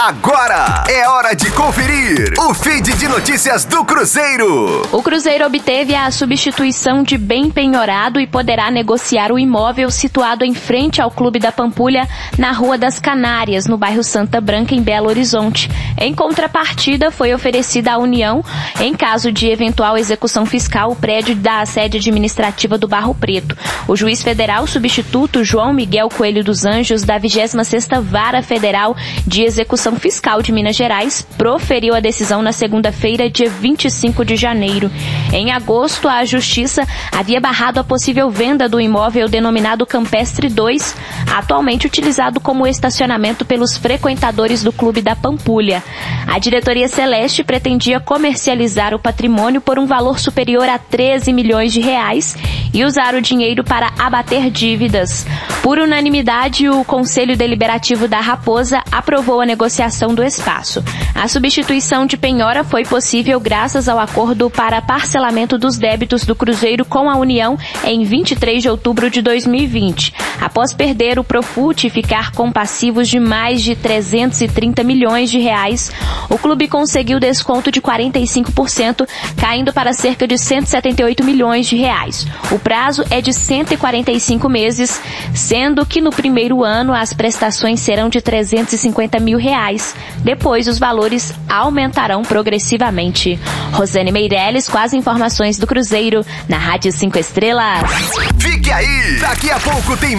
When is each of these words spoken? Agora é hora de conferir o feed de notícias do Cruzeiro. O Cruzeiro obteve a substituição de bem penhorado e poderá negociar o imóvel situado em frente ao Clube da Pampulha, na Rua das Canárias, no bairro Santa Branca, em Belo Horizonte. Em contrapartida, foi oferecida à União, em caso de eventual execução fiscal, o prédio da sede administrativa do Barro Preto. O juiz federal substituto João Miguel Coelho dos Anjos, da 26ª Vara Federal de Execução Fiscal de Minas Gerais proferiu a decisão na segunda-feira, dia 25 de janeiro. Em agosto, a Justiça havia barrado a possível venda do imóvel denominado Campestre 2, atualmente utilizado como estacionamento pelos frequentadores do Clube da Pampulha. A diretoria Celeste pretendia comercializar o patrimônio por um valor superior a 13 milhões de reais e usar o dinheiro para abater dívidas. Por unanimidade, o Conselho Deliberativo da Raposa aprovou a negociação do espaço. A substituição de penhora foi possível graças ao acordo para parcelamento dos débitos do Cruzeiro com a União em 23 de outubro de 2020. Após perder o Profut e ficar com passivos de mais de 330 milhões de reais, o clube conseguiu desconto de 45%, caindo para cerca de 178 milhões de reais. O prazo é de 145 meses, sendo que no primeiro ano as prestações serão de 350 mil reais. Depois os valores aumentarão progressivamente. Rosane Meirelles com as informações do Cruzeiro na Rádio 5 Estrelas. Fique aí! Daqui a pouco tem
Agora 0.00 0.84
é 0.88 1.08
hora 1.08 1.34
de 1.34 1.50
conferir 1.50 2.32
o 2.38 2.54
feed 2.54 2.96
de 2.96 3.08
notícias 3.08 3.64
do 3.64 3.84
Cruzeiro. 3.84 4.86
O 4.92 5.02
Cruzeiro 5.02 5.44
obteve 5.44 5.92
a 5.92 6.08
substituição 6.12 7.02
de 7.02 7.18
bem 7.18 7.50
penhorado 7.50 8.20
e 8.20 8.26
poderá 8.28 8.70
negociar 8.70 9.32
o 9.32 9.40
imóvel 9.40 9.90
situado 9.90 10.44
em 10.44 10.54
frente 10.54 11.02
ao 11.02 11.10
Clube 11.10 11.40
da 11.40 11.50
Pampulha, 11.50 12.06
na 12.38 12.52
Rua 12.52 12.78
das 12.78 13.00
Canárias, 13.00 13.66
no 13.66 13.76
bairro 13.76 14.04
Santa 14.04 14.40
Branca, 14.40 14.72
em 14.72 14.80
Belo 14.80 15.08
Horizonte. 15.08 15.68
Em 16.00 16.14
contrapartida, 16.14 17.10
foi 17.10 17.34
oferecida 17.34 17.94
à 17.94 17.98
União, 17.98 18.44
em 18.78 18.94
caso 18.94 19.32
de 19.32 19.48
eventual 19.48 19.98
execução 19.98 20.46
fiscal, 20.46 20.92
o 20.92 20.96
prédio 20.96 21.34
da 21.34 21.66
sede 21.66 21.96
administrativa 21.96 22.78
do 22.78 22.86
Barro 22.86 23.16
Preto. 23.16 23.56
O 23.88 23.96
juiz 23.96 24.22
federal 24.22 24.64
substituto 24.64 25.42
João 25.42 25.72
Miguel 25.72 26.08
Coelho 26.08 26.44
dos 26.44 26.64
Anjos, 26.64 27.02
da 27.02 27.18
26ª 27.18 28.00
Vara 28.00 28.44
Federal 28.44 28.96
de 29.26 29.42
Execução 29.42 29.87
Fiscal 29.96 30.42
de 30.42 30.52
Minas 30.52 30.76
Gerais 30.76 31.26
proferiu 31.36 31.94
a 31.94 32.00
decisão 32.00 32.42
na 32.42 32.52
segunda-feira, 32.52 33.30
dia 33.30 33.48
25 33.48 34.24
de 34.24 34.36
janeiro. 34.36 34.90
Em 35.32 35.52
agosto, 35.52 36.08
a 36.08 36.24
Justiça 36.24 36.86
havia 37.12 37.40
barrado 37.40 37.80
a 37.80 37.84
possível 37.84 38.30
venda 38.30 38.68
do 38.68 38.80
imóvel 38.80 39.28
denominado 39.28 39.86
Campestre 39.86 40.48
2, 40.48 40.96
atualmente 41.36 41.86
utilizado 41.86 42.40
como 42.40 42.66
estacionamento 42.66 43.44
pelos 43.44 43.76
frequentadores 43.76 44.62
do 44.62 44.72
Clube 44.72 45.00
da 45.00 45.16
Pampulha. 45.16 45.82
A 46.26 46.38
diretoria 46.38 46.88
Celeste 46.88 47.42
pretendia 47.42 48.00
comercializar 48.00 48.94
o 48.94 48.98
patrimônio 48.98 49.60
por 49.60 49.78
um 49.78 49.86
valor 49.86 50.18
superior 50.18 50.68
a 50.68 50.78
13 50.78 51.32
milhões 51.32 51.72
de 51.72 51.80
reais 51.80 52.36
e 52.72 52.84
usar 52.84 53.14
o 53.14 53.20
dinheiro 53.20 53.64
para 53.64 53.92
abater 53.98 54.50
dívidas. 54.50 55.26
Por 55.62 55.78
unanimidade, 55.78 56.68
o 56.68 56.84
Conselho 56.84 57.36
Deliberativo 57.36 58.08
da 58.08 58.20
Raposa 58.20 58.82
aprovou 58.90 59.40
a 59.40 59.46
negociação 59.46 60.14
do 60.14 60.22
espaço. 60.22 60.82
A 61.14 61.26
substituição 61.28 62.06
de 62.06 62.16
penhora 62.16 62.64
foi 62.64 62.84
possível 62.84 63.40
graças 63.40 63.88
ao 63.88 63.98
acordo 63.98 64.48
para 64.48 64.80
parcelamento 64.80 65.58
dos 65.58 65.76
débitos 65.76 66.24
do 66.24 66.34
Cruzeiro 66.34 66.84
com 66.84 67.10
a 67.10 67.16
União 67.16 67.58
em 67.84 68.04
23 68.04 68.62
de 68.62 68.68
outubro 68.68 69.10
de 69.10 69.20
2020. 69.20 70.14
Após 70.40 70.72
perder 70.72 71.18
o 71.18 71.24
Profut 71.24 71.86
e 71.86 71.90
ficar 71.90 72.32
com 72.32 72.50
passivos 72.52 73.08
de 73.08 73.18
mais 73.18 73.62
de 73.62 73.74
330 73.74 74.82
milhões 74.84 75.30
de 75.30 75.38
reais, 75.38 75.90
o 76.28 76.38
clube 76.38 76.68
conseguiu 76.68 77.18
desconto 77.18 77.70
de 77.70 77.80
45%, 77.80 79.08
caindo 79.36 79.72
para 79.72 79.92
cerca 79.92 80.26
de 80.26 80.38
178 80.38 81.24
milhões 81.24 81.66
de 81.66 81.76
reais. 81.76 82.26
O 82.50 82.58
prazo 82.58 83.04
é 83.10 83.20
de 83.20 83.32
145 83.32 84.48
meses, 84.48 85.00
sendo 85.34 85.84
que 85.84 86.00
no 86.00 86.10
primeiro 86.10 86.62
ano 86.62 86.92
as 86.92 87.12
prestações 87.12 87.80
serão 87.80 88.08
de 88.08 88.20
350 88.20 89.18
mil 89.20 89.38
reais. 89.38 89.94
Depois 90.18 90.68
os 90.68 90.78
valores 90.78 91.32
aumentarão 91.48 92.22
progressivamente. 92.22 93.38
Rosane 93.72 94.12
Meirelles 94.12 94.68
com 94.68 94.78
as 94.78 94.92
informações 94.92 95.58
do 95.58 95.66
Cruzeiro 95.66 96.24
na 96.48 96.58
Rádio 96.58 96.92
5 96.92 97.18
Estrelas. 97.18 97.90
Fique 98.38 98.70
aí! 98.70 99.18
Daqui 99.20 99.50
a 99.50 99.58
pouco 99.58 99.96
tem 99.96 100.16